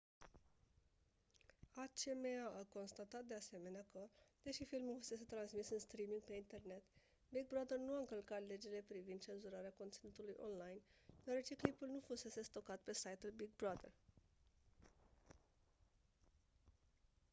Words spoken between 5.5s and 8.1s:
în streaming pe internet big brother nu a